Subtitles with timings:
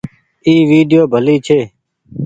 [0.45, 1.59] اي ويڊيو ڀلي ڇي۔